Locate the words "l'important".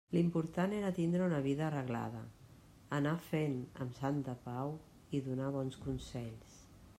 0.13-0.71